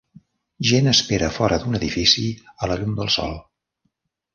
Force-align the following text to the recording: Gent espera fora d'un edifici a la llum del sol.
Gent 0.69 0.89
espera 0.93 1.29
fora 1.37 1.61
d'un 1.65 1.81
edifici 1.83 2.27
a 2.67 2.71
la 2.75 2.83
llum 2.83 3.01
del 3.03 3.17
sol. 3.21 3.41